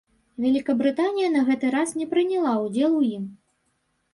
[0.43, 3.29] Вялікабрытанія на гэты раз не прыняла ўдзел у ім.